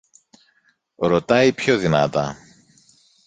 [0.97, 2.35] Ρωτάει πιο δυνατά